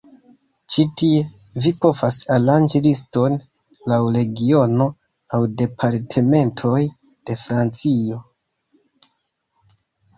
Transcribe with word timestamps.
Ĉi 0.75 0.83
tie, 1.01 1.19
vi 1.65 1.71
povas 1.85 2.17
aranĝi 2.37 2.81
liston 2.87 3.37
laŭ 3.93 4.01
regiono 4.17 4.89
aŭ 5.39 5.43
Departementoj 5.63 6.77
de 7.31 7.41
Francio. 7.47 8.23